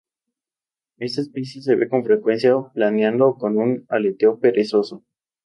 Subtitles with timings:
[0.97, 5.03] Esta especie se ve con frecuencia planeando o con un aleteo perezoso.